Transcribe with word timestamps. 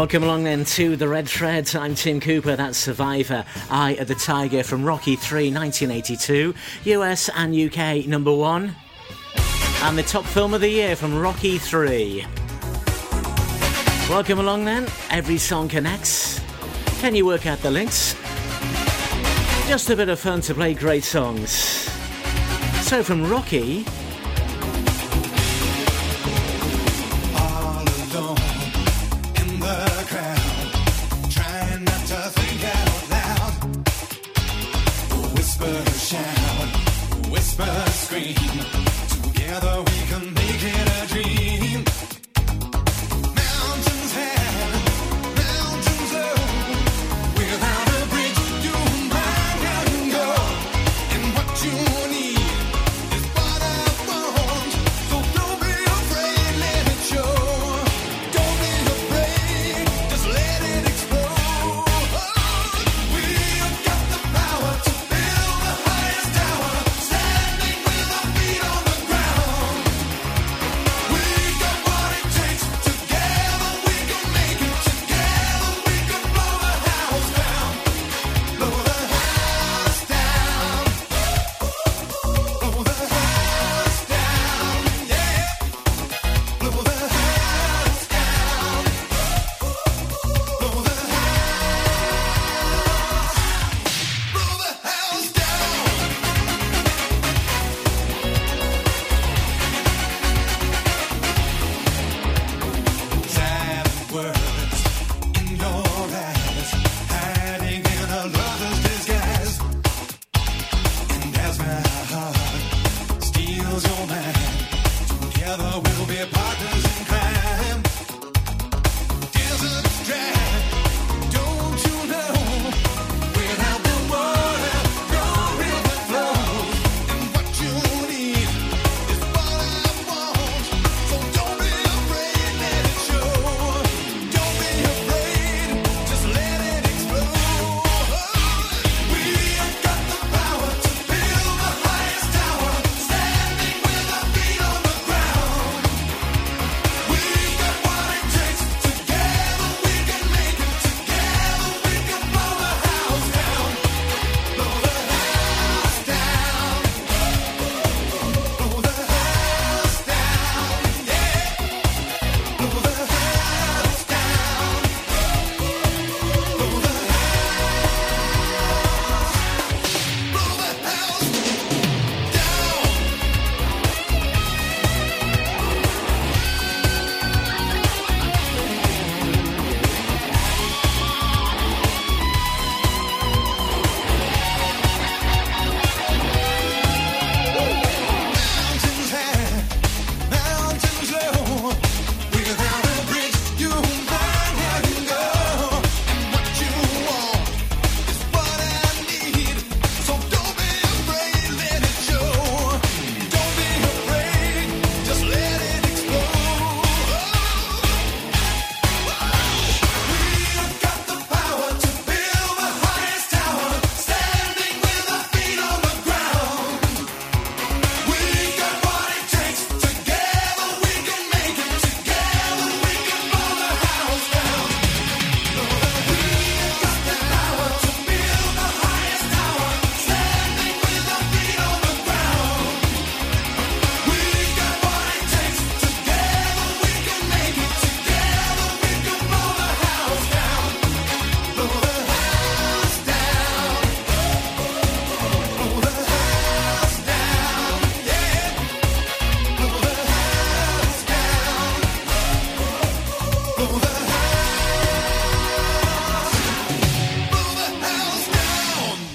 Welcome 0.00 0.22
along 0.22 0.44
then 0.44 0.64
to 0.64 0.96
the 0.96 1.06
Red 1.08 1.28
Thread. 1.28 1.76
I'm 1.76 1.94
Tim 1.94 2.20
Cooper, 2.20 2.56
that's 2.56 2.78
Survivor. 2.78 3.44
Eye 3.70 3.96
of 4.00 4.08
the 4.08 4.14
Tiger 4.14 4.62
from 4.62 4.82
Rocky 4.82 5.14
3, 5.14 5.52
1982. 5.52 6.54
US 6.84 7.28
and 7.36 7.54
UK 7.54 8.06
number 8.06 8.34
one. 8.34 8.74
And 9.82 9.98
the 9.98 10.02
top 10.02 10.24
film 10.24 10.54
of 10.54 10.62
the 10.62 10.70
year 10.70 10.96
from 10.96 11.18
Rocky 11.18 11.58
3. 11.58 12.24
Welcome 14.08 14.38
along 14.38 14.64
then. 14.64 14.88
Every 15.10 15.36
song 15.36 15.68
connects. 15.68 16.40
Can 17.00 17.14
you 17.14 17.26
work 17.26 17.44
out 17.44 17.58
the 17.58 17.70
links? 17.70 18.16
Just 19.68 19.90
a 19.90 19.96
bit 19.96 20.08
of 20.08 20.18
fun 20.18 20.40
to 20.40 20.54
play 20.54 20.72
great 20.72 21.04
songs. 21.04 21.50
So 22.86 23.02
from 23.02 23.30
Rocky. 23.30 23.84
Together 39.22 39.82
we 39.82 39.98
can 40.08 40.34
be. 40.34 40.49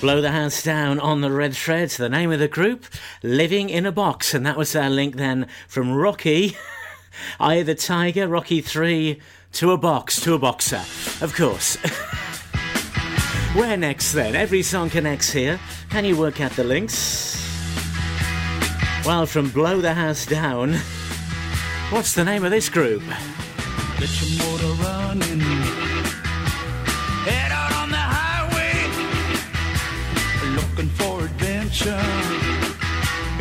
Blow 0.06 0.22
the 0.22 0.30
House 0.30 0.62
Down 0.62 1.00
on 1.00 1.22
the 1.22 1.31
Red 1.31 1.56
Threads. 1.56 1.98
The 1.98 2.10
name 2.10 2.31
of 2.31 2.38
the 2.38 2.48
group, 2.48 2.86
Living 3.24 3.72
in 3.72 3.88
a 3.88 3.92
Box. 3.92 4.36
And 4.36 4.46
that 4.46 4.56
was 4.56 4.75
our 4.75 4.88
link 4.88 5.16
then 5.16 5.48
from 5.68 5.92
Rocky, 5.92 6.56
Eye 7.40 7.56
of 7.56 7.66
the 7.66 7.74
Tiger, 7.74 8.28
Rocky 8.28 8.62
3, 8.62 9.19
to 9.54 9.72
a 9.72 9.80
box, 9.80 10.22
to 10.22 10.36
a 10.36 10.38
boxer, 10.38 10.84
of 11.25 11.34
course. 11.34 11.78
Where 13.56 13.75
next 13.78 14.12
then? 14.12 14.36
Every 14.36 14.62
song 14.62 14.92
connects 14.92 15.31
here. 15.31 15.60
Can 15.90 16.06
you 16.06 16.16
work 16.16 16.40
out 16.40 16.52
the 16.52 16.63
links? 16.63 17.44
Well, 19.07 19.25
from 19.25 19.50
Blow 19.50 19.81
the 19.81 19.96
House 19.96 20.28
Down, 20.28 20.74
what's 21.90 22.13
the 22.13 22.24
name 22.24 22.46
of 22.46 22.52
this 22.52 22.69
group? 22.69 23.02
picture 31.75 31.89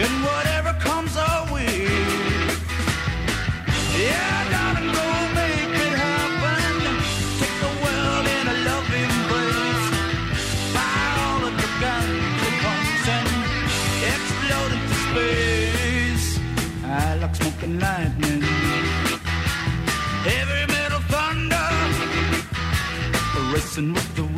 and 0.03 0.15
whatever 0.25 0.73
comes 0.81 1.17
our 1.17 1.53
way. 1.53 1.87
Yeah, 3.97 4.51
darling, 4.51 4.91
go 4.93 5.09
make 5.39 5.75
it 5.87 5.95
happen. 6.05 6.75
Take 7.39 7.57
the 7.65 7.73
world 7.83 8.27
in 8.37 8.45
a 8.49 8.57
loving 8.69 9.15
place. 9.31 9.87
Buy 10.75 11.03
all 11.23 11.43
of 11.49 11.55
your 11.63 11.75
guns 11.85 12.41
and 12.47 12.57
and 13.19 13.31
explode 14.13 14.73
into 14.77 14.97
space. 15.07 16.27
I 16.85 17.15
like 17.21 17.35
smoking 17.37 17.79
lightning. 17.79 18.43
Heavy 20.27 20.63
metal 20.73 21.03
thunder, 21.13 21.69
racing 23.53 23.93
with 23.94 24.11
the 24.17 24.33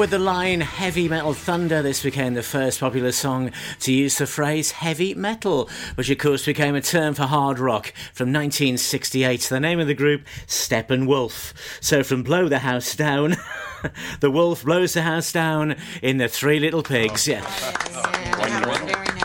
with 0.00 0.08
the 0.08 0.18
line 0.18 0.62
Heavy 0.62 1.10
Metal 1.10 1.34
Thunder, 1.34 1.82
this 1.82 2.02
became 2.02 2.32
the 2.32 2.42
first 2.42 2.80
popular 2.80 3.12
song 3.12 3.50
to 3.80 3.92
use 3.92 4.16
the 4.16 4.26
phrase 4.26 4.70
heavy 4.70 5.12
metal, 5.12 5.68
which 5.94 6.08
of 6.08 6.16
course 6.16 6.46
became 6.46 6.74
a 6.74 6.80
term 6.80 7.12
for 7.12 7.24
hard 7.24 7.58
rock 7.58 7.92
from 8.14 8.32
1968. 8.32 9.42
The 9.42 9.60
name 9.60 9.78
of 9.78 9.88
the 9.88 9.94
group, 9.94 10.22
Steppenwolf. 10.46 11.52
So 11.82 12.02
from 12.02 12.22
Blow 12.22 12.48
the 12.48 12.60
House 12.60 12.96
Down, 12.96 13.36
the 14.20 14.30
wolf 14.30 14.64
blows 14.64 14.94
the 14.94 15.02
house 15.02 15.32
down 15.32 15.76
in 16.00 16.16
the 16.16 16.28
Three 16.28 16.60
Little 16.60 16.82
Pigs. 16.82 17.28
Yeah. 17.28 17.44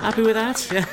Happy 0.02 0.24
with 0.24 0.36
that? 0.36 0.70
Yeah. 0.74 0.84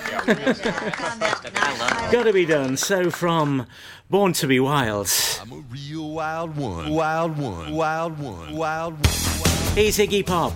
Gotta 2.13 2.33
be 2.33 2.47
done. 2.47 2.77
So 2.77 3.11
from 3.11 3.67
Born 4.09 4.33
to 4.35 4.47
be 4.47 4.61
Wild, 4.61 5.11
I'm 5.41 5.51
a 5.51 5.57
real 5.57 6.11
wild 6.11 6.57
one. 6.57 6.89
Wild 6.89 7.37
one. 7.37 7.73
Wild 7.73 8.21
one. 8.21 8.55
Wild 8.55 8.95
one. 8.95 9.52
He's 9.75 9.99
Iggy 9.99 10.25
Pop. 10.25 10.53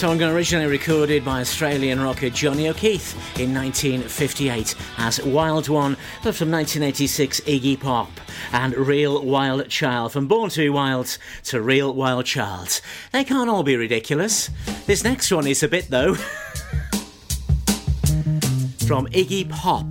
Song 0.00 0.22
originally 0.22 0.64
recorded 0.66 1.22
by 1.22 1.42
Australian 1.42 2.00
rocker 2.00 2.30
Johnny 2.30 2.70
O'Keefe 2.70 3.12
in 3.38 3.52
1958 3.52 4.74
as 4.96 5.22
Wild 5.22 5.68
One, 5.68 5.92
but 6.24 6.34
from 6.34 6.50
1986 6.50 7.40
Iggy 7.40 7.78
Pop 7.78 8.08
and 8.54 8.74
Real 8.74 9.22
Wild 9.22 9.68
Child. 9.68 10.12
From 10.12 10.26
Born 10.26 10.48
to 10.48 10.60
be 10.60 10.70
Wild 10.70 11.18
to 11.44 11.60
Real 11.60 11.92
Wild 11.92 12.24
Child. 12.24 12.80
They 13.12 13.24
can't 13.24 13.50
all 13.50 13.62
be 13.62 13.76
ridiculous. 13.76 14.48
This 14.86 15.04
next 15.04 15.30
one 15.30 15.46
is 15.46 15.62
a 15.62 15.68
bit 15.68 15.90
though. 15.90 16.14
From 18.86 19.06
Iggy 19.08 19.50
Pop. 19.50 19.84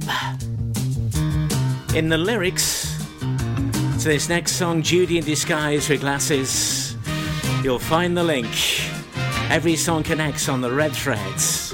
In 1.95 2.09
the 2.09 2.17
lyrics 2.17 2.97
to 3.19 4.05
this 4.05 4.27
next 4.27 4.53
song, 4.53 4.81
Judy 4.81 5.19
in 5.19 5.23
Disguise 5.23 5.87
with 5.87 6.01
Glasses, 6.01 6.95
you'll 7.63 7.77
find 7.77 8.17
the 8.17 8.23
link. 8.23 8.88
Every 9.49 9.75
song 9.75 10.03
connects 10.03 10.47
on 10.47 10.61
the 10.61 10.71
red 10.71 10.93
threads. 10.93 11.73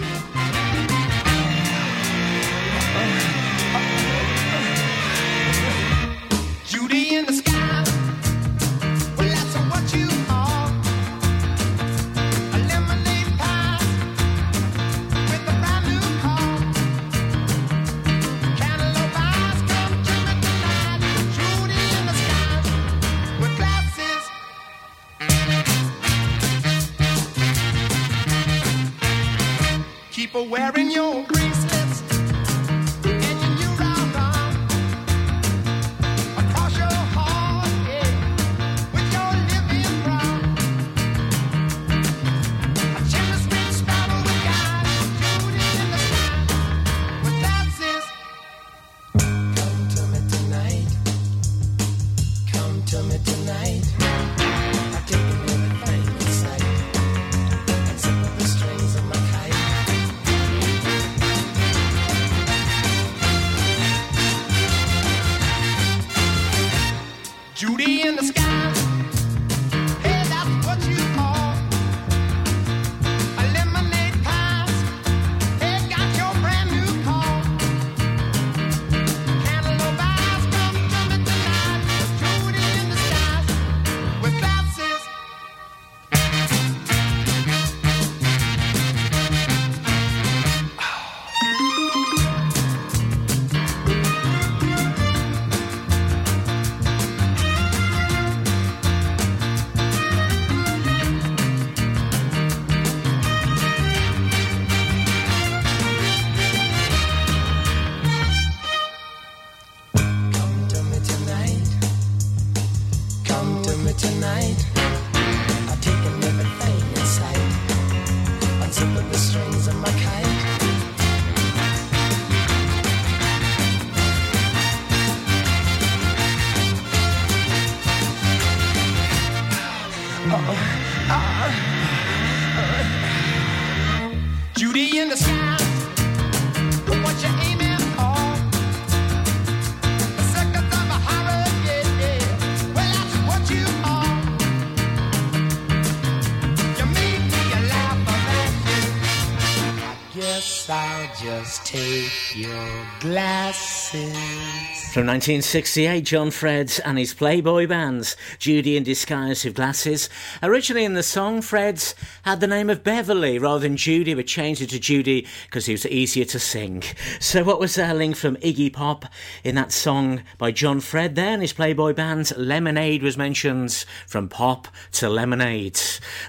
From 154.95 155.08
1968, 155.08 156.05
John 156.05 156.31
Fred 156.31 156.71
and 156.86 156.97
his 156.97 157.13
Playboy 157.13 157.67
bands, 157.67 158.15
Judy 158.39 158.77
in 158.77 158.84
Disguise 158.84 159.43
with 159.43 159.55
Glasses. 159.55 160.10
Originally 160.41 160.86
in 160.86 160.93
the 160.93 161.03
song, 161.03 161.41
Freds 161.41 161.95
had 162.23 162.39
the 162.39 162.47
name 162.47 162.69
of 162.69 162.81
Beverly 162.81 163.38
rather 163.38 163.60
than 163.60 163.75
Judy, 163.75 164.13
but 164.13 164.25
changed 164.25 164.62
it 164.62 164.69
to 164.69 164.79
Judy 164.79 165.27
because 165.47 165.65
he 165.65 165.73
was 165.73 165.86
easier 165.86 166.23
to 166.23 166.39
sing. 166.39 166.81
So, 167.19 167.43
what 167.43 167.60
was 167.60 167.75
that 167.75 167.97
link 167.97 168.15
from 168.15 168.38
Iggy 168.38 168.71
Pop 168.71 169.03
in 169.43 169.55
that 169.55 169.73
song 169.73 170.23
by 170.38 170.51
John 170.51 170.79
Fred 170.79 171.15
there 171.15 171.34
and 171.34 171.41
his 171.41 171.51
Playboy 171.51 171.91
band? 171.91 172.31
Lemonade 172.38 173.03
was 173.03 173.17
mentioned 173.17 173.84
from 174.08 174.29
pop 174.29 174.69
to 174.93 175.10
lemonade. 175.10 175.77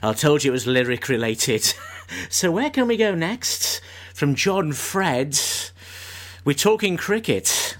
I 0.02 0.12
told 0.12 0.42
you 0.42 0.50
it 0.50 0.52
was 0.52 0.66
lyric 0.66 1.08
related. 1.08 1.72
so, 2.28 2.50
where 2.50 2.70
can 2.70 2.88
we 2.88 2.96
go 2.96 3.14
next? 3.14 3.80
From 4.12 4.34
John 4.34 4.72
Fred, 4.72 5.38
we're 6.44 6.54
talking 6.54 6.96
cricket. 6.96 7.76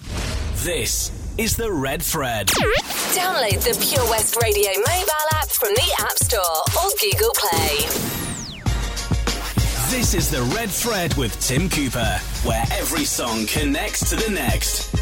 This 0.67 1.13
is 1.39 1.55
the 1.55 1.71
Red 1.71 2.03
Thread. 2.03 2.49
Download 2.49 3.63
the 3.63 3.79
Pure 3.89 4.05
West 4.11 4.37
Radio 4.43 4.71
mobile 4.75 5.29
app 5.35 5.49
from 5.49 5.69
the 5.77 5.97
App 6.01 6.19
Store 6.19 6.43
or 6.43 6.91
Google 7.01 7.31
Play. 7.37 7.87
This 9.97 10.15
is 10.15 10.29
the 10.29 10.43
Red 10.57 10.69
Thread 10.69 11.15
with 11.15 11.39
Tim 11.39 11.69
Cooper, 11.71 12.19
where 12.43 12.65
every 12.73 13.05
song 13.05 13.47
connects 13.47 14.11
to 14.11 14.17
the 14.17 14.29
next. 14.29 14.93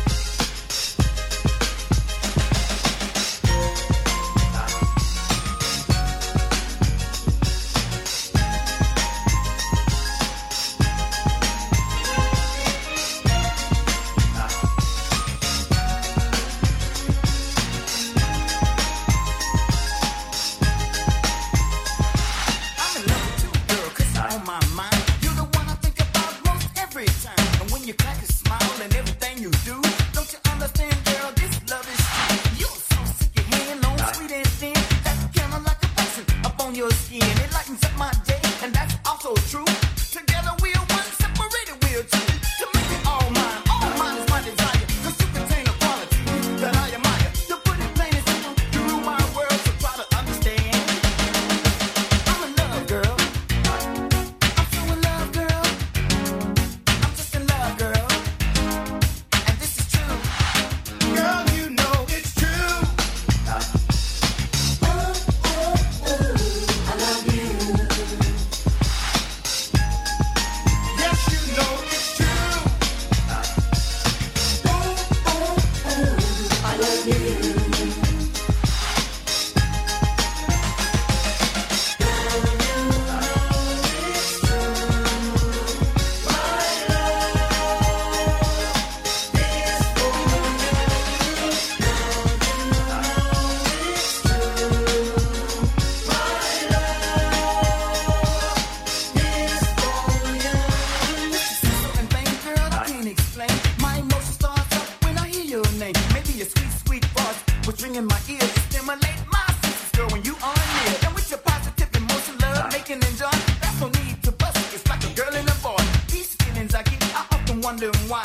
also 113.74 113.88
need 114.02 114.22
to 114.22 114.32
bust. 114.32 114.56
It's 114.74 114.86
like 114.88 115.02
a 115.04 115.14
girl 115.14 115.34
and 115.34 115.48
a 115.48 115.54
boy. 115.62 115.76
These 116.08 116.34
feelings 116.36 116.74
I 116.74 116.82
keep, 116.82 117.02
I 117.16 117.26
often 117.32 117.60
wonder 117.60 117.90
why. 118.08 118.23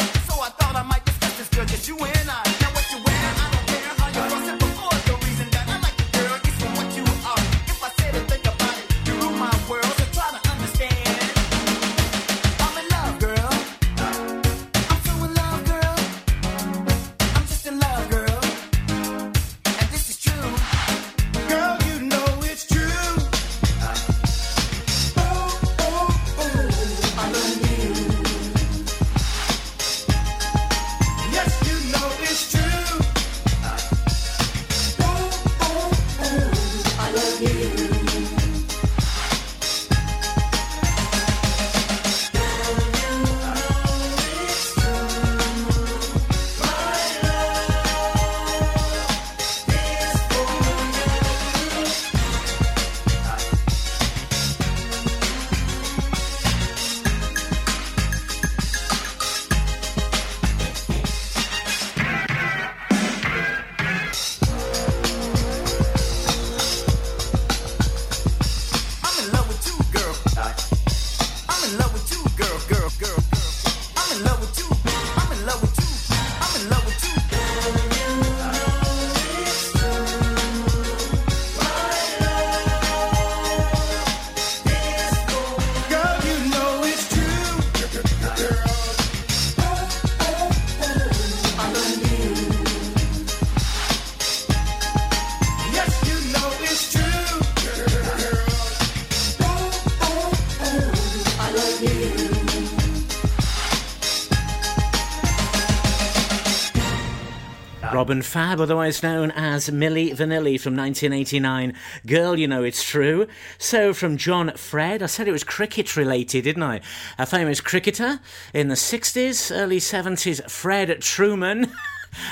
Fab. 107.89 107.95
Robin 107.95 108.21
Fab, 108.21 108.61
otherwise 108.61 109.01
known 109.01 109.31
as 109.31 109.69
Milli 109.69 110.11
Vanilli 110.11 110.59
from 110.59 110.75
1989. 110.75 111.73
Girl, 112.05 112.37
you 112.37 112.47
know 112.47 112.63
it's 112.63 112.83
true. 112.83 113.25
So 113.57 113.93
from 113.95 114.15
John 114.15 114.51
Fred, 114.55 115.01
I 115.01 115.07
said 115.07 115.27
it 115.27 115.31
was 115.31 115.43
cricket 115.43 115.97
related, 115.97 116.43
didn't 116.43 116.61
I? 116.61 116.81
A 117.17 117.25
famous 117.25 117.61
cricketer 117.61 118.19
in 118.53 118.67
the 118.67 118.75
60s, 118.75 119.51
early 119.55 119.79
70s, 119.79 120.49
Fred 120.49 120.89
Trueman. 121.01 121.71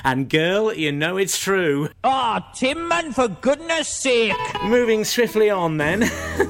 And 0.04 0.28
girl, 0.28 0.74
you 0.74 0.92
know 0.92 1.18
it's 1.18 1.38
true. 1.38 1.90
Ah, 2.04 2.44
oh, 2.44 2.58
Timman, 2.58 3.14
for 3.14 3.28
goodness 3.28 3.88
sake! 3.88 4.34
Moving 4.64 5.04
swiftly 5.04 5.52
on 5.52 5.78
then. 5.78 6.02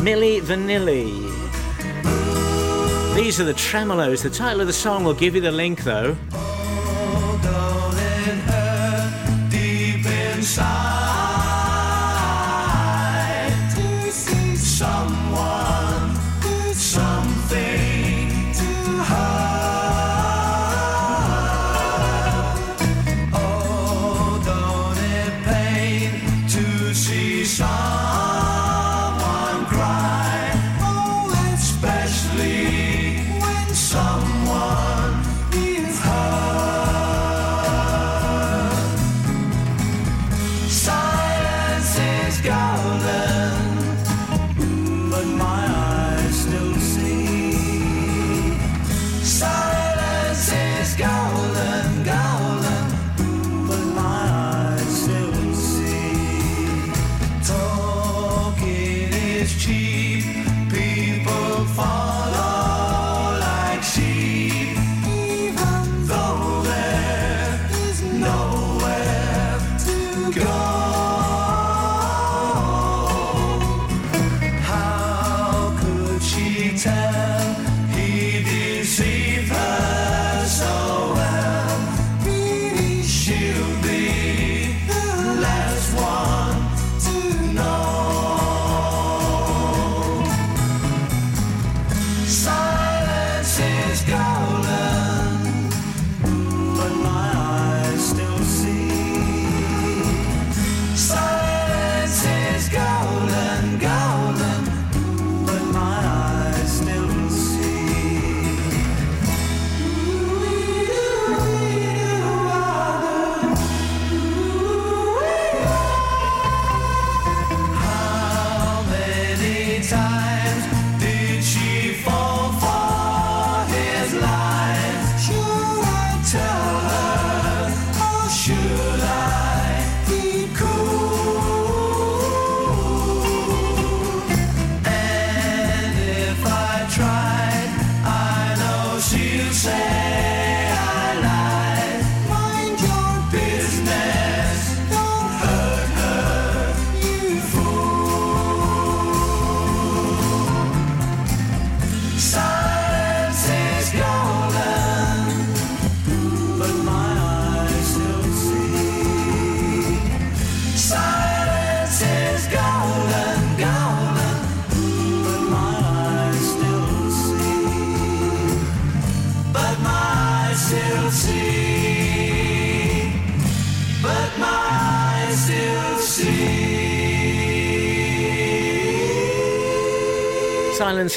Milli 0.00 0.40
Vanilli. 0.40 1.26
These 3.14 3.40
are 3.40 3.44
the 3.44 3.52
Tremeloes. 3.52 4.22
The 4.22 4.30
title 4.30 4.62
of 4.62 4.68
the 4.68 4.72
song 4.72 5.04
will 5.04 5.12
give 5.12 5.34
you 5.34 5.42
the 5.42 5.52
link 5.52 5.84
though. 5.84 6.16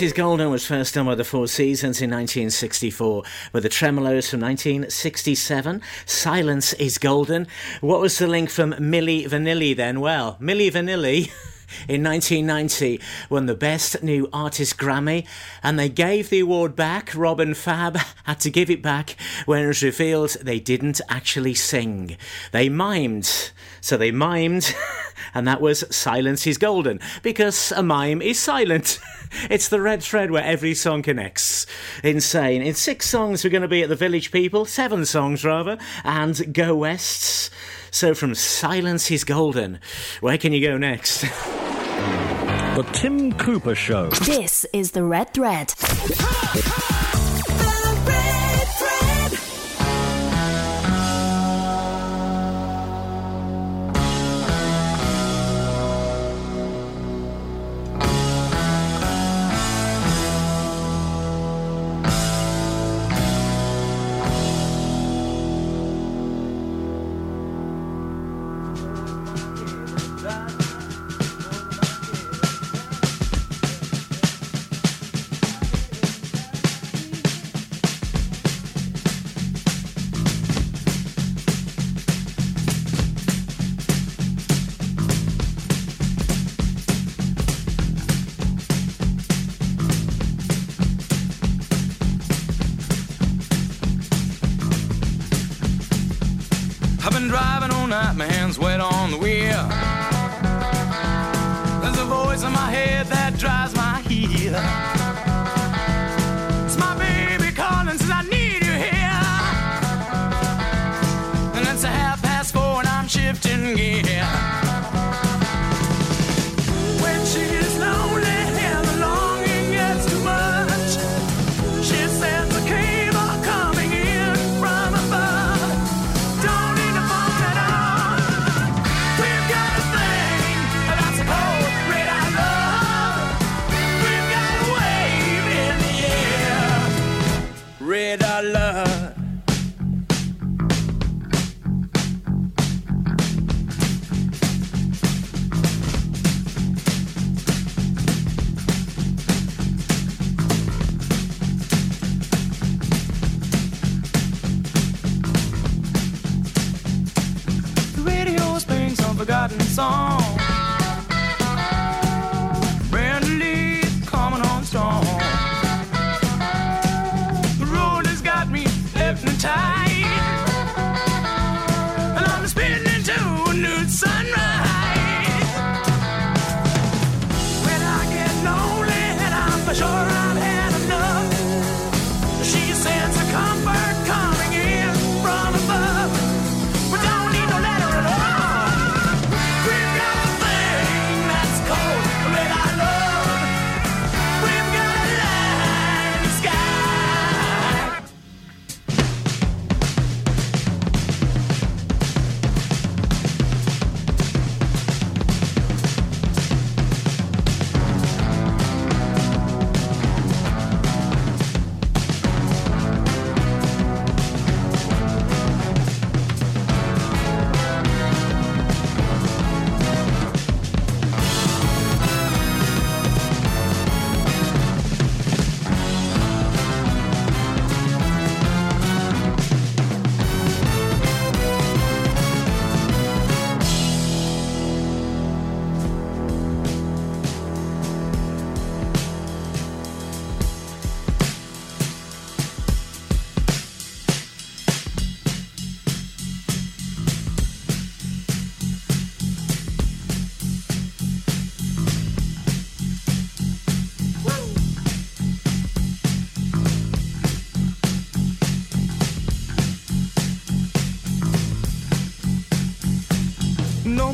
Is 0.02 0.14
Golden 0.14 0.50
was 0.50 0.66
first 0.66 0.94
done 0.94 1.08
by 1.08 1.16
the 1.16 1.26
Four 1.26 1.48
Seasons 1.48 2.02
in 2.02 2.10
1964, 2.10 3.24
with 3.52 3.64
the 3.64 3.70
Tremeloes 3.70 4.30
from 4.30 4.40
1967. 4.40 5.82
Silence 6.06 6.72
is 6.74 6.98
Golden. 6.98 7.48
What 7.82 8.00
was 8.00 8.18
the 8.18 8.28
link 8.28 8.50
from 8.50 8.72
Milli 8.74 9.28
Vanilli 9.28 9.76
then? 9.76 10.00
Well, 10.00 10.38
Milli 10.40 10.72
Vanilli. 10.72 11.30
In 11.88 12.04
1990, 12.04 13.00
won 13.30 13.46
the 13.46 13.54
Best 13.54 14.02
New 14.02 14.28
Artist 14.34 14.78
Grammy, 14.78 15.28
and 15.62 15.78
they 15.78 15.88
gave 15.88 16.30
the 16.30 16.40
award 16.40 16.76
back. 16.76 17.14
Robin 17.16 17.54
Fab 17.54 17.96
had 18.24 18.40
to 18.40 18.50
give 18.50 18.72
it 18.72 18.82
back 18.82 19.16
when 19.46 19.64
it 19.64 19.68
was 19.68 19.84
revealed 19.84 20.32
they 20.42 20.60
didn't 20.60 21.00
actually 21.10 21.54
sing. 21.54 22.18
They 22.52 22.70
mimed. 22.70 23.52
So 23.82 23.98
they 23.98 24.12
mimed, 24.12 24.74
and 25.34 25.48
that 25.48 25.62
was 25.62 25.84
Silence 25.96 26.46
is 26.48 26.58
Golden, 26.58 27.00
because 27.22 27.72
a 27.74 27.84
mime 27.84 28.22
is 28.22 28.40
silent. 28.40 29.00
It's 29.50 29.70
the 29.70 29.80
red 29.80 30.02
thread 30.02 30.32
where 30.32 30.44
every 30.44 30.74
song 30.74 31.04
connects. 31.04 31.68
Insane. 32.04 32.64
In 32.64 32.74
six 32.74 33.08
songs, 33.08 33.44
we're 33.44 33.52
going 33.52 33.62
to 33.62 33.68
be 33.68 33.84
at 33.84 33.90
the 33.90 33.96
Village 33.96 34.32
People, 34.32 34.66
seven 34.66 35.06
songs 35.06 35.46
rather, 35.46 35.78
and 36.04 36.52
Go 36.52 36.76
Wests. 36.76 37.52
So 37.92 38.16
from 38.16 38.34
Silence 38.34 39.12
is 39.12 39.24
Golden, 39.24 39.80
where 40.22 40.40
can 40.40 40.52
you 40.52 40.68
go 40.68 40.78
next? 40.78 41.22
The 41.22 42.90
Tim 42.94 43.34
Cooper 43.34 43.76
Show. 43.76 44.10
This 44.10 44.66
is 44.74 44.92
the 44.92 45.04
Red 45.04 45.34
Thread. 45.34 45.74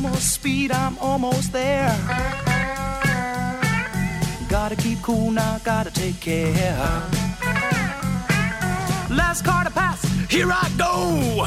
More 0.00 0.14
speed, 0.16 0.72
I'm 0.72 0.98
almost 0.98 1.52
there. 1.52 1.88
Gotta 4.48 4.76
keep 4.76 5.00
cool 5.02 5.30
now, 5.30 5.58
gotta 5.64 5.90
take 5.90 6.20
care. 6.20 6.76
Last 9.10 9.44
car 9.44 9.64
to 9.64 9.70
pass, 9.70 10.02
here 10.28 10.48
I 10.52 10.70
go. 10.76 11.46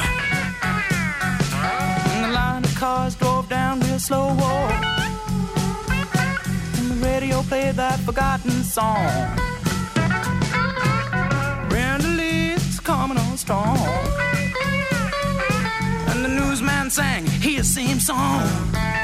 And 2.12 2.24
the 2.24 2.32
line 2.32 2.64
of 2.64 2.74
cars 2.74 3.14
drove 3.14 3.48
down 3.48 3.80
real 3.80 3.98
slow. 3.98 4.30
And 6.76 6.90
the 6.90 6.96
radio 7.06 7.42
played 7.42 7.76
that 7.76 8.00
forgotten 8.00 8.64
song. 8.64 9.06
Brenda 11.68 12.08
Lee's 12.08 12.80
coming 12.80 13.16
on 13.16 13.36
strong. 13.36 13.78
And 16.90 16.96
sang 16.96 17.26
his 17.40 17.72
same 17.72 18.00
song. 18.00 18.99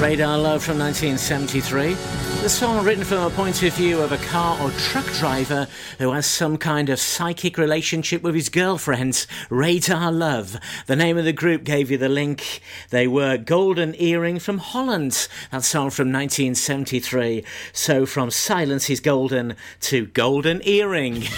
Radar 0.00 0.36
Love 0.36 0.62
from 0.62 0.78
1973. 0.78 1.94
The 2.42 2.50
song 2.50 2.84
written 2.84 3.02
from 3.02 3.22
a 3.22 3.30
point 3.30 3.62
of 3.62 3.72
view 3.72 4.00
of 4.00 4.12
a 4.12 4.18
car 4.18 4.60
or 4.60 4.70
truck 4.72 5.06
driver 5.14 5.66
who 5.98 6.12
has 6.12 6.26
some 6.26 6.58
kind 6.58 6.90
of 6.90 7.00
psychic 7.00 7.56
relationship 7.56 8.22
with 8.22 8.34
his 8.34 8.50
girlfriend. 8.50 9.26
Radar 9.48 10.12
Love. 10.12 10.58
The 10.86 10.96
name 10.96 11.16
of 11.16 11.24
the 11.24 11.32
group 11.32 11.64
gave 11.64 11.90
you 11.90 11.96
the 11.96 12.10
link. 12.10 12.60
They 12.90 13.08
were 13.08 13.38
Golden 13.38 13.94
Earring 13.98 14.38
from 14.38 14.58
Holland. 14.58 15.28
That 15.50 15.64
song 15.64 15.88
from 15.88 16.12
1973. 16.12 17.42
So 17.72 18.04
from 18.04 18.30
Silence 18.30 18.90
is 18.90 19.00
Golden 19.00 19.56
to 19.80 20.06
Golden 20.06 20.60
Earring. 20.66 21.24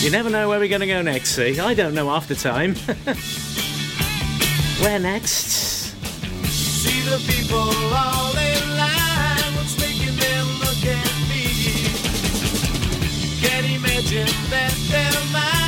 You 0.00 0.10
never 0.10 0.30
know 0.30 0.48
where 0.48 0.58
we're 0.58 0.70
going 0.70 0.80
to 0.80 0.86
go 0.86 1.02
next, 1.02 1.32
see? 1.32 1.60
I 1.60 1.74
don't 1.74 1.92
know 1.92 2.08
half 2.08 2.26
the 2.26 2.34
time. 2.34 2.74
where 4.82 4.98
next? 4.98 5.79
That 14.50 14.72
their 14.90 15.32
minds 15.32 15.59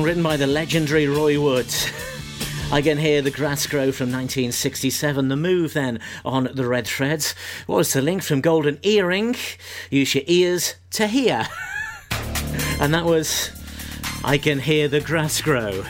song 0.00 0.06
written 0.06 0.22
by 0.22 0.36
the 0.38 0.46
legendary 0.46 1.06
Roy 1.06 1.38
Wood. 1.38 1.66
I 2.72 2.80
can 2.80 2.96
hear 2.96 3.20
the 3.20 3.30
grass 3.30 3.66
grow 3.66 3.92
from 3.92 4.06
1967. 4.06 5.28
The 5.28 5.36
move 5.36 5.74
then 5.74 6.00
on 6.24 6.48
the 6.54 6.66
red 6.66 6.86
threads 6.86 7.34
was 7.66 7.92
the 7.92 8.00
link 8.00 8.22
from 8.22 8.40
Golden 8.40 8.78
Earring. 8.82 9.36
Use 9.90 10.14
your 10.14 10.24
ears 10.26 10.76
to 10.92 11.06
hear. 11.06 11.46
and 12.80 12.94
that 12.94 13.04
was 13.04 13.50
I 14.24 14.38
can 14.38 14.58
hear 14.60 14.88
the 14.88 15.00
grass 15.00 15.42
grow. 15.42 15.84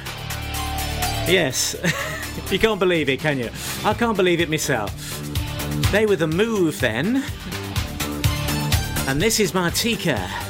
Yes, 1.28 1.76
you 2.50 2.58
can't 2.58 2.80
believe 2.80 3.08
it, 3.08 3.20
can 3.20 3.38
you? 3.38 3.50
I 3.84 3.94
can't 3.94 4.16
believe 4.16 4.40
it 4.40 4.50
myself. 4.50 4.92
They 5.92 6.06
were 6.06 6.16
the 6.16 6.26
move 6.26 6.80
then. 6.80 7.22
And 9.06 9.22
this 9.22 9.38
is 9.38 9.52
Martika. 9.52 10.49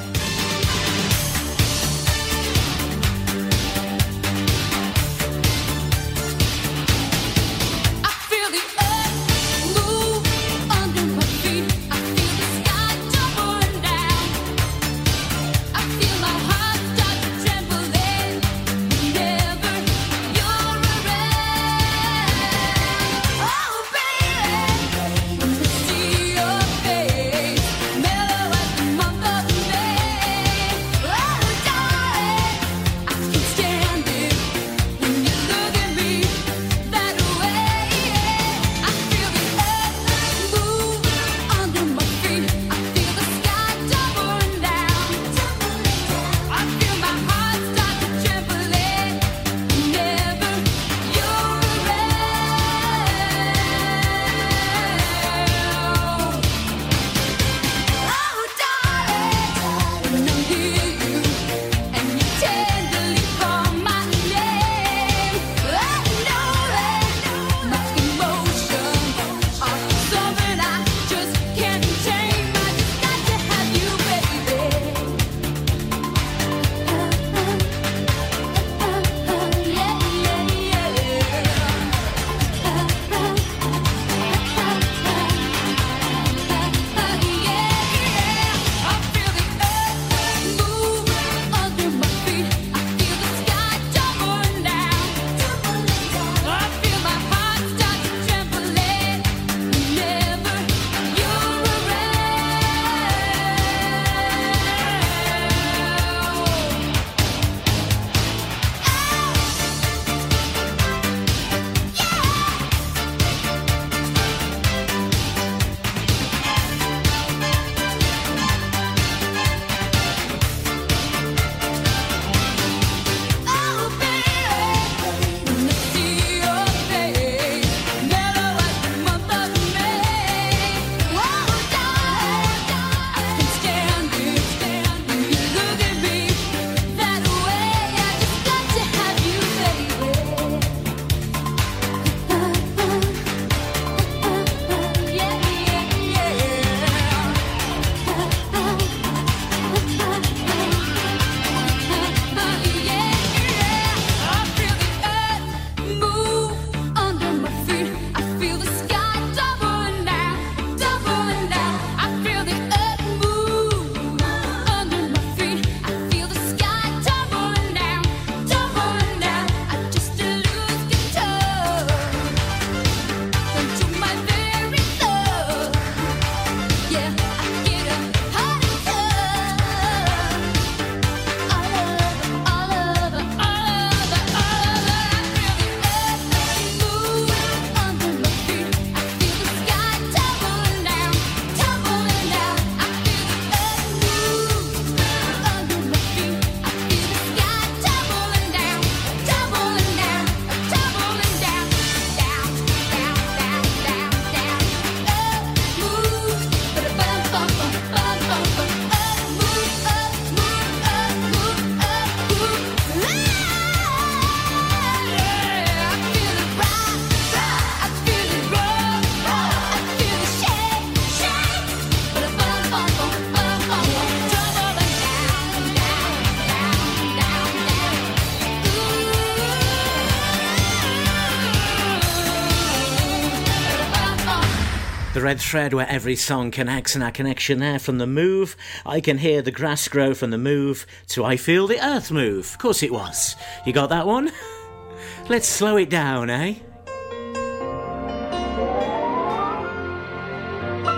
Red 235.31 235.41
thread 235.41 235.73
where 235.73 235.89
every 235.89 236.17
song 236.17 236.51
connects, 236.51 236.97
and 236.97 237.05
our 237.05 237.13
connection 237.13 237.61
there 237.61 237.79
from 237.79 237.99
the 237.99 238.07
move. 238.07 238.57
I 238.85 239.01
can 239.01 239.19
hear 239.19 239.43
the 239.43 239.53
grass 239.53 239.87
grow 239.87 240.13
from 240.13 240.31
the 240.31 240.39
move 240.39 240.89
to 241.11 241.25
I 241.25 241.37
feel 241.37 241.69
the 241.69 241.79
earth 241.81 242.11
move. 242.11 242.47
Of 242.47 242.59
course 242.59 242.83
it 242.83 242.93
was. 242.93 243.37
You 243.65 243.73
got 243.73 243.91
that 243.91 244.09
one? 244.09 244.33
Let's 245.29 245.47
slow 245.47 245.77
it 245.77 245.89
down, 245.89 246.31
eh? 246.31 246.55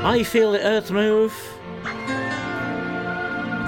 I 0.03 0.23
feel 0.23 0.53
the 0.53 0.67
earth 0.67 0.91
move 0.91 1.35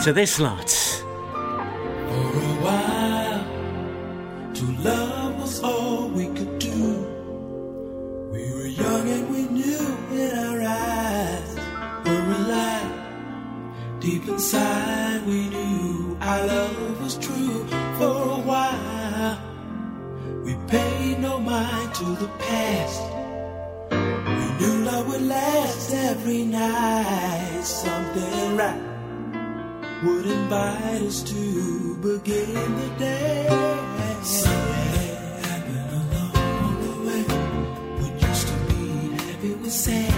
to 0.02 0.14
this 0.14 0.40
lot. 0.40 0.70
For 0.70 2.38
a 2.40 2.56
while, 2.64 3.44
to 4.54 4.64
love 4.80 5.03
Deep 14.24 14.32
inside, 14.32 15.26
we 15.26 15.50
knew 15.50 16.16
our 16.18 16.46
love 16.46 17.02
was 17.02 17.18
true. 17.18 17.66
For 17.98 18.16
a 18.32 18.40
while, 18.40 19.38
we 20.44 20.56
paid 20.66 21.18
no 21.20 21.38
mind 21.38 21.94
to 21.96 22.04
the 22.04 22.28
past. 22.38 23.02
We 23.90 24.66
knew 24.66 24.84
love 24.84 25.08
would 25.08 25.22
last 25.22 25.92
every 25.92 26.44
night. 26.44 27.60
Something 27.64 28.56
right 28.56 28.80
would 30.04 30.24
invite 30.24 31.02
us 31.02 31.22
to 31.24 31.94
begin 31.96 32.76
the 32.80 32.88
day. 32.98 33.46
Something 34.22 35.16
happened 35.44 35.90
along 36.00 36.80
the 36.80 36.94
way. 37.06 37.22
What 38.00 38.22
used 38.28 38.48
to 38.48 38.54
be 38.72 38.82
happy 39.22 39.54
was 39.56 39.74
sad. 39.74 40.13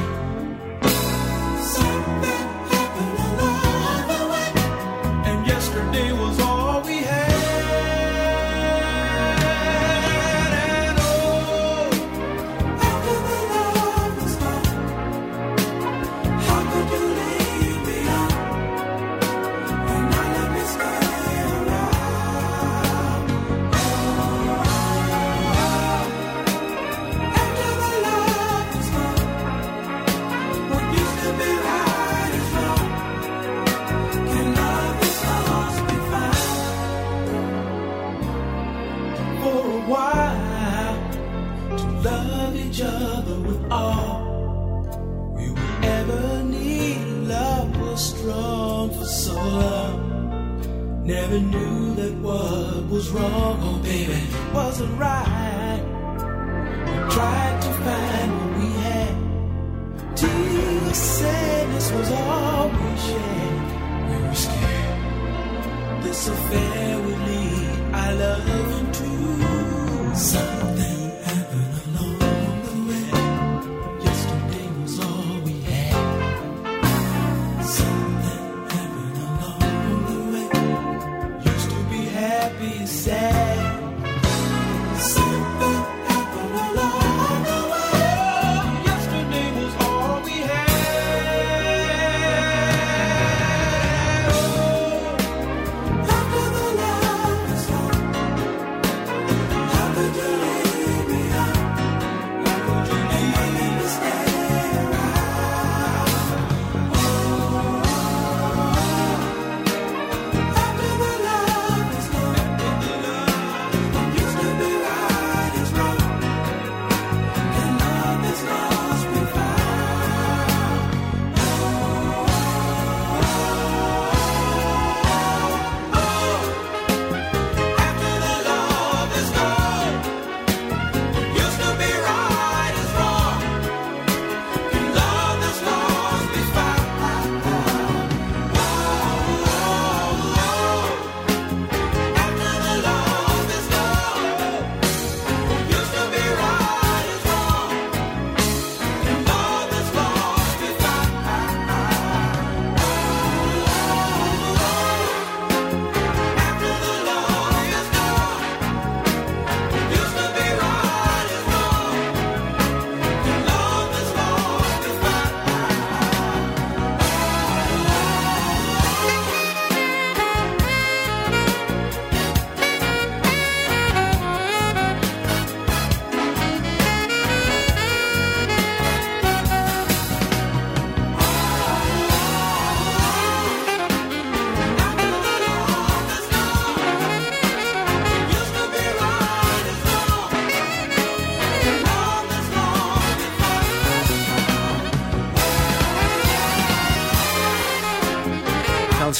Never 51.28 51.40
knew 51.40 51.94
that 51.96 52.14
what 52.18 52.88
was 52.88 53.10
wrong, 53.10 53.58
oh 53.60 53.80
baby, 53.82 54.20
wasn't 54.54 54.96
right. 54.96 55.82
We 56.86 56.94
tried 57.14 57.62
to 57.62 57.70
find 57.84 58.30
what 58.38 58.50
we 58.60 58.68
had. 58.86 60.16
Till 60.16 60.94
sadness 60.94 61.90
was 61.90 62.12
all 62.12 62.68
we 62.68 62.96
shared. 63.06 64.08
We 64.08 64.16
were 64.24 64.34
scared 64.34 64.86
this 66.04 66.28
affair 66.28 67.00
would 67.00 67.18
lead 67.28 67.94
our 67.94 68.14
love 68.14 68.70
into 68.78 70.14
something 70.14 70.95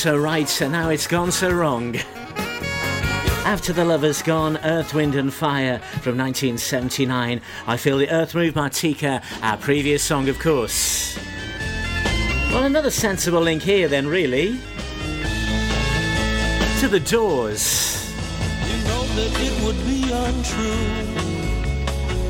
so 0.07 0.17
right, 0.17 0.49
so 0.49 0.69
now 0.69 0.89
it's 0.89 1.09
gone 1.09 1.33
so 1.33 1.51
wrong. 1.51 1.97
After 3.45 3.73
the 3.73 3.85
Lover's 3.85 4.23
Gone, 4.23 4.57
Earth, 4.59 4.95
Wind 4.95 5.17
and 5.17 5.35
Fire 5.35 5.81
from 6.01 6.17
1979. 6.17 7.41
I 7.67 7.77
Feel 7.77 7.99
the 7.99 8.09
Earth 8.09 8.33
Move 8.33 8.55
Martika, 8.55 9.21
our 9.43 9.57
previous 9.57 10.05
song, 10.05 10.29
of 10.29 10.39
course. 10.39 11.19
Well, 12.53 12.63
another 12.63 12.93
sensible 12.93 13.41
link 13.41 13.65
here, 13.65 13.89
then, 13.89 14.07
really. 14.07 14.61
To 16.79 16.87
the 16.87 17.01
doors. 17.01 18.09
You 18.69 18.77
know 18.85 19.03
that 19.03 19.33
it 19.41 19.65
would 19.65 19.85
be 19.87 20.05
untrue. 20.13 20.87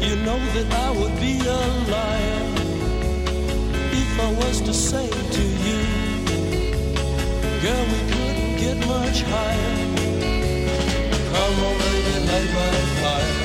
You 0.00 0.16
know 0.24 0.38
that 0.38 0.72
I 0.72 0.90
would 0.92 1.20
be 1.20 1.40
a 1.40 1.60
liar 1.92 2.56
if 3.92 4.20
I 4.20 4.32
was 4.32 4.62
to 4.62 4.72
say 4.72 5.10
to 5.10 5.42
you, 5.42 5.75
Girl, 7.62 7.84
we 7.86 8.00
couldn't 8.12 8.56
get 8.58 8.76
much 8.86 9.22
higher. 9.22 9.76
Come 11.32 11.56
on, 11.66 11.74
baby, 11.78 12.16
light 12.28 12.50
my 12.58 12.74
fire. 13.00 13.36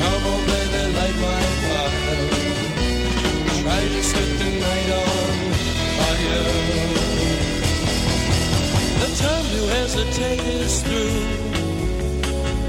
Come 0.00 0.24
on, 0.32 0.40
baby, 0.50 0.82
light 0.96 1.18
my 1.26 1.42
fire. 1.66 2.16
Try 3.60 3.82
to 3.94 4.02
set 4.02 4.30
the 4.40 4.48
night 4.64 4.90
on 5.04 5.36
fire. 5.98 6.44
The 9.00 9.08
time 9.22 9.46
to 9.54 9.60
hesitate 9.76 10.40
is 10.40 10.82
through. 10.82 11.20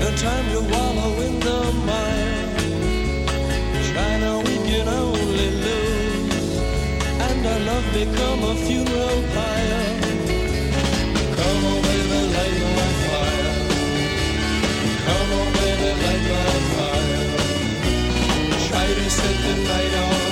The 0.04 0.12
time 0.18 0.46
to 0.52 0.60
wallow 0.74 1.12
in 1.28 1.40
the 1.40 1.60
mire. 1.88 2.58
China, 3.94 4.30
we 4.40 4.56
can 4.68 4.88
only 4.90 5.50
lose. 5.64 5.87
Our 7.50 7.60
love 7.60 7.88
become 7.94 8.44
a 8.44 8.56
funeral 8.66 9.22
pyre. 9.34 9.86
Come 11.40 11.66
on, 11.72 11.82
baby, 11.88 12.20
light 12.36 12.60
my 12.78 12.90
fire. 13.08 13.54
Come 15.06 15.32
on, 15.40 15.48
baby, 15.60 15.90
light 16.04 16.26
my 16.34 16.56
fire. 16.74 17.26
Try 18.68 18.88
to 19.00 19.10
set 19.10 19.38
the 19.46 19.56
night 19.70 19.94
on 20.04 20.27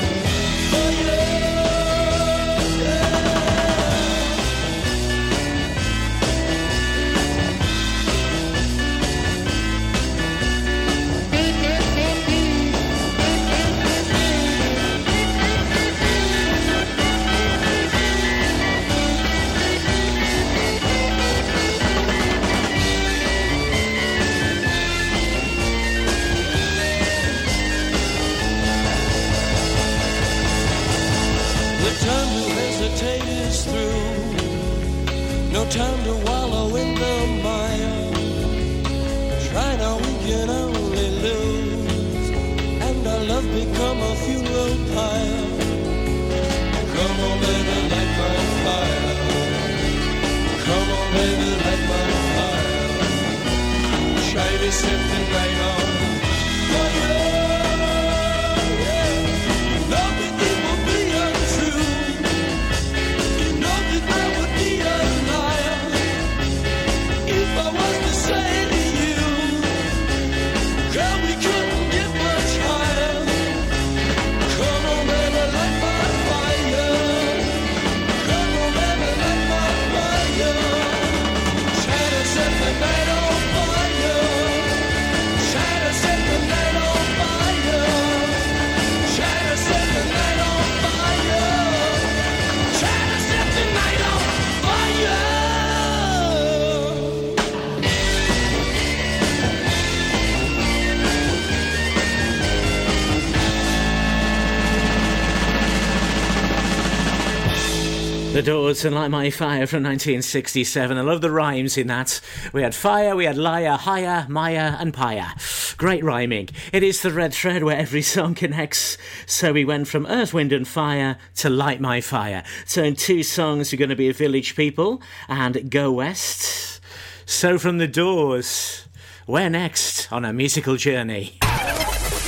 And 108.83 108.95
Light 108.95 109.09
My 109.09 109.29
Fire 109.29 109.67
from 109.67 109.83
1967. 109.83 110.97
I 110.97 111.01
love 111.01 111.21
the 111.21 111.31
rhymes 111.31 111.77
in 111.77 111.87
that. 111.87 112.19
We 112.51 112.61
had 112.61 112.75
fire, 112.75 113.15
we 113.15 113.25
had 113.25 113.37
liar, 113.37 113.77
higher, 113.77 114.25
Maya, 114.27 114.75
and 114.79 114.93
Paya. 114.93 115.77
Great 115.77 116.03
rhyming. 116.03 116.49
It 116.73 116.83
is 116.83 117.01
the 117.01 117.11
red 117.11 117.33
thread 117.33 117.63
where 117.63 117.77
every 117.77 118.01
song 118.01 118.35
connects. 118.35 118.97
So 119.25 119.53
we 119.53 119.63
went 119.63 119.87
from 119.87 120.05
Earth, 120.07 120.33
Wind, 120.33 120.51
and 120.51 120.67
Fire 120.67 121.17
to 121.35 121.49
Light 121.49 121.79
My 121.79 122.01
Fire. 122.01 122.43
So 122.65 122.83
in 122.83 122.95
two 122.95 123.23
songs, 123.23 123.71
you're 123.71 123.77
going 123.77 123.89
to 123.89 123.95
be 123.95 124.09
a 124.09 124.13
Village 124.13 124.55
People 124.55 125.01
and 125.29 125.71
Go 125.71 125.93
West. 125.93 126.81
So 127.25 127.57
from 127.57 127.77
The 127.77 127.87
Doors, 127.87 128.85
where 129.25 129.49
next 129.49 130.11
on 130.11 130.25
a 130.25 130.33
musical 130.33 130.75
journey? 130.75 131.37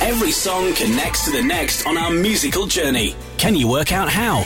Every 0.00 0.30
song 0.30 0.72
connects 0.74 1.26
to 1.26 1.30
the 1.30 1.42
next 1.42 1.86
on 1.86 1.98
our 1.98 2.10
musical 2.10 2.66
journey. 2.66 3.14
Can 3.36 3.54
you 3.54 3.68
work 3.68 3.92
out 3.92 4.08
how? 4.08 4.44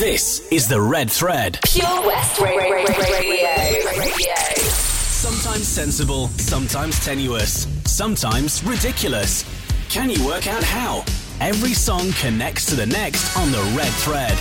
This 0.00 0.50
is 0.50 0.66
the 0.66 0.80
Red 0.80 1.10
Thread. 1.10 1.58
Pure 1.62 2.06
West 2.06 2.40
Ra- 2.40 2.48
Ra- 2.48 2.56
Ra- 2.56 2.84
Radio. 2.84 3.98
Radio. 3.98 4.34
Sometimes 4.64 5.68
sensible, 5.68 6.28
sometimes 6.28 7.04
tenuous, 7.04 7.66
sometimes 7.84 8.64
ridiculous. 8.64 9.44
Can 9.90 10.08
you 10.08 10.24
work 10.26 10.46
out 10.46 10.62
how? 10.62 11.04
Every 11.40 11.74
song 11.74 12.12
connects 12.12 12.64
to 12.66 12.76
the 12.76 12.86
next 12.86 13.36
on 13.36 13.52
the 13.52 13.60
Red 13.76 13.92
Thread. 14.00 14.38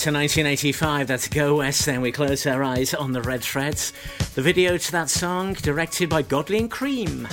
to 0.00 0.10
1985, 0.10 1.08
that's 1.08 1.28
Go 1.28 1.56
West, 1.56 1.84
then 1.84 2.00
we 2.00 2.10
close 2.10 2.46
our 2.46 2.64
eyes 2.64 2.94
on 2.94 3.12
the 3.12 3.20
red 3.20 3.42
threads. 3.42 3.92
The 4.34 4.40
video 4.40 4.78
to 4.78 4.92
that 4.92 5.10
song, 5.10 5.52
directed 5.52 6.08
by 6.08 6.22
Godley 6.22 6.58
and 6.58 6.70
Creme. 6.70 7.28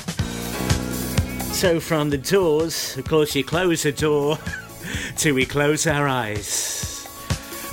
So, 1.53 1.80
from 1.80 2.09
the 2.09 2.18
doors, 2.18 2.97
of 2.97 3.07
course, 3.07 3.34
you 3.36 3.45
close 3.45 3.84
the 3.84 3.93
door 3.93 4.38
till 5.15 5.36
we 5.36 5.45
close 5.45 5.88
our 5.88 6.09
eyes. 6.09 7.07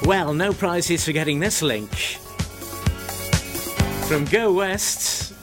Well, 0.04 0.32
no 0.32 0.52
prizes 0.52 1.04
for 1.04 1.10
getting 1.10 1.40
this 1.40 1.60
link. 1.60 1.90
From 4.06 4.26
Go 4.26 4.52
West, 4.52 5.33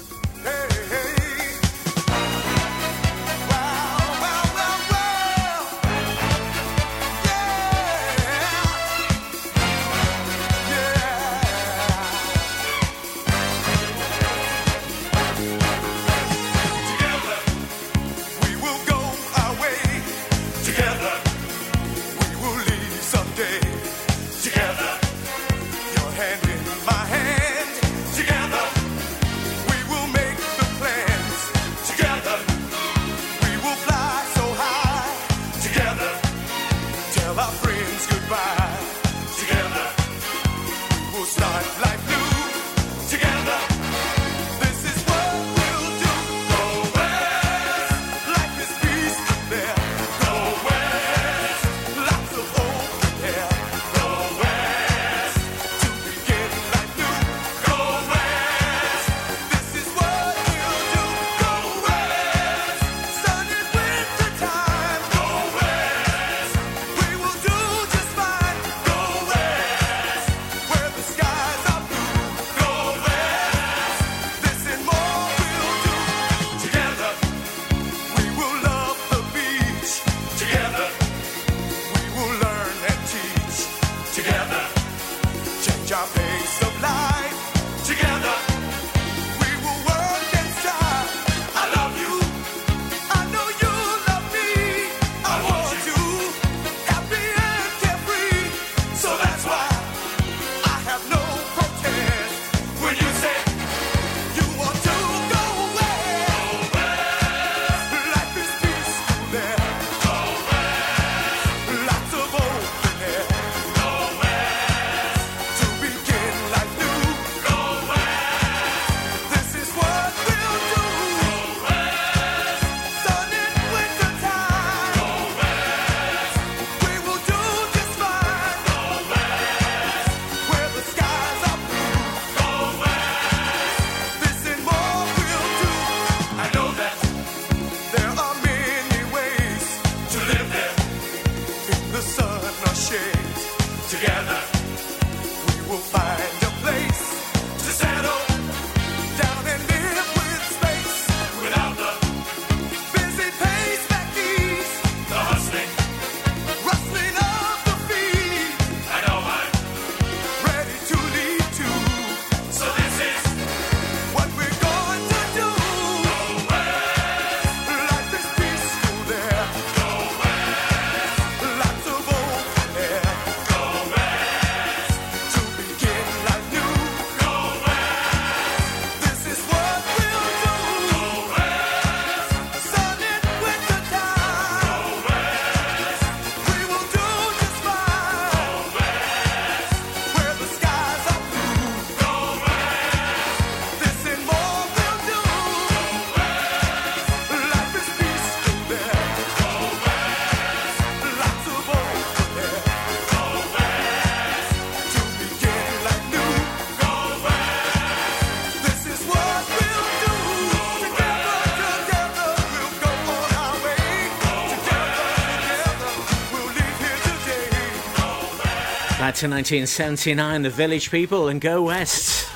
to 219.21 219.27
1979, 219.27 220.41
The 220.41 220.49
Village 220.49 220.89
People, 220.89 221.27
and 221.27 221.39
Go 221.39 221.61
West. 221.61 222.27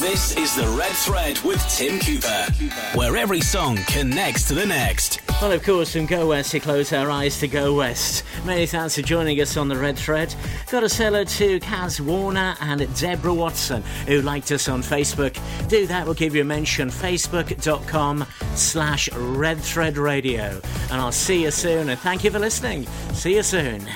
This 0.00 0.36
is 0.36 0.56
The 0.56 0.66
Red 0.76 0.90
Thread 0.90 1.38
with 1.44 1.60
Tim 1.68 2.00
Cooper, 2.00 2.98
where 2.98 3.16
every 3.16 3.40
song 3.40 3.76
connects 3.86 4.48
to 4.48 4.54
the 4.54 4.66
next. 4.66 5.20
Well, 5.40 5.52
of 5.52 5.62
course, 5.62 5.92
from 5.92 6.06
Go 6.06 6.30
West 6.30 6.50
to 6.50 6.58
Close 6.58 6.92
Our 6.92 7.08
Eyes 7.08 7.38
to 7.38 7.46
Go 7.46 7.72
West. 7.74 8.24
Many 8.44 8.66
thanks 8.66 8.96
for 8.96 9.02
joining 9.02 9.40
us 9.40 9.56
on 9.56 9.68
the 9.68 9.76
Red 9.76 9.96
Thread. 9.96 10.34
Got 10.72 10.82
a 10.82 10.88
hello 10.88 11.22
to 11.22 11.60
Kaz 11.60 12.00
Warner 12.00 12.56
and 12.60 12.92
Deborah 12.98 13.32
Watson, 13.32 13.84
who 14.08 14.22
liked 14.22 14.50
us 14.50 14.68
on 14.68 14.82
Facebook. 14.82 15.38
Do 15.68 15.86
that, 15.86 16.04
we'll 16.04 16.14
give 16.14 16.34
you 16.34 16.40
a 16.40 16.44
mention. 16.44 16.88
Facebook.com 16.88 18.26
slash 18.56 19.08
Red 19.12 19.60
Thread 19.60 19.98
Radio. 19.98 20.60
And 20.90 21.00
I'll 21.00 21.12
see 21.12 21.44
you 21.44 21.52
soon, 21.52 21.90
and 21.90 22.00
thank 22.00 22.24
you 22.24 22.32
for 22.32 22.40
listening. 22.40 22.86
See 23.12 23.36
you 23.36 23.44
soon. 23.44 23.86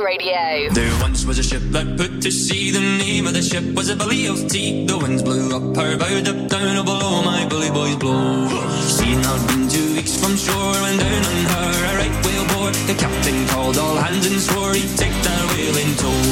Radio. 0.00 0.70
There 0.72 1.00
once 1.00 1.24
was 1.24 1.38
a 1.38 1.42
ship 1.42 1.62
that 1.76 1.96
put 1.96 2.22
to 2.22 2.30
sea. 2.30 2.70
The 2.70 2.80
name 2.80 3.26
of 3.26 3.34
the 3.34 3.42
ship 3.42 3.64
was 3.74 3.90
a 3.90 3.96
Billy 3.96 4.26
of 4.26 4.48
Tea. 4.48 4.86
The 4.86 4.96
winds 4.96 5.22
blew 5.22 5.54
up 5.54 5.76
her 5.76 5.96
bow, 5.98 6.06
up 6.06 6.48
down 6.48 6.76
oh, 6.78 6.84
below 6.84 7.22
my 7.22 7.46
bully 7.48 7.70
boys 7.70 7.96
blow. 7.96 8.48
She 8.96 9.12
had 9.12 9.42
been 9.48 9.68
two 9.68 9.94
weeks 9.94 10.16
from 10.16 10.36
shore 10.36 10.76
when 10.82 10.96
down 10.98 11.22
on 11.30 11.40
her 11.52 11.70
a 11.90 11.92
right 12.00 12.16
whale 12.24 12.46
bore. 12.54 12.72
The 12.88 12.94
captain 12.94 13.46
called 13.48 13.76
all 13.76 13.96
hands 13.96 14.26
and 14.26 14.40
swore 14.40 14.72
he'd 14.72 14.96
take 14.96 15.16
that 15.26 15.42
whale 15.50 15.76
in 15.76 15.90
tow. 16.00 16.22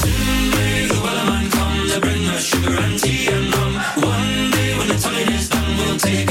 Soon 0.00 0.50
may 0.56 0.86
the 0.86 0.98
wellerman 1.04 1.50
come 1.52 1.88
to 1.90 2.00
bring 2.00 2.24
us 2.32 2.44
sugar 2.44 2.76
and 2.80 2.98
tea 2.98 3.28
and 3.28 3.52
rum. 3.56 3.74
One 4.00 4.50
day 4.52 4.78
when 4.78 4.88
the 4.88 4.98
time 4.98 5.28
is 5.34 5.48
done, 5.48 5.76
we'll 5.76 5.98
take 5.98 6.30